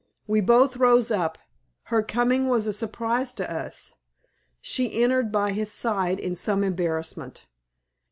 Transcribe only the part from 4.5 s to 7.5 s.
She entered by his side in some embarrassment.